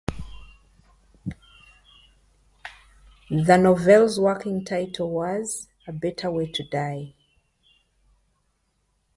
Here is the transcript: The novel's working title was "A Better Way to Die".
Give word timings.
The 3.29 3.55
novel's 3.57 4.19
working 4.19 4.65
title 4.65 5.11
was 5.11 5.67
"A 5.87 5.91
Better 5.91 6.31
Way 6.31 6.51
to 6.53 6.63
Die". 6.63 7.13